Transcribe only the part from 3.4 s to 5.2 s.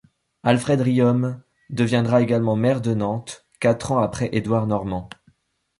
quatre après Édouard Normand.